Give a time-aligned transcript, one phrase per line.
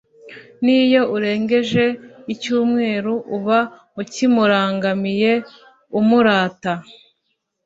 [0.63, 1.85] Niyo urengeje
[2.33, 3.59] icyumweru Uba
[4.01, 5.33] ukimurangamiye
[5.99, 6.73] umurata